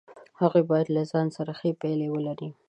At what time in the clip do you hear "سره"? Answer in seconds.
1.37-1.51